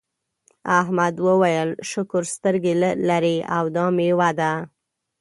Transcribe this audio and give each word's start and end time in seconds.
احمد 0.79 1.15
وویل 1.27 1.69
شکر 1.91 2.23
سترګې 2.35 2.73
لرې 3.09 3.37
او 3.55 3.65
دا 3.75 3.85
میوه 3.97 4.29
ده. 4.39 4.51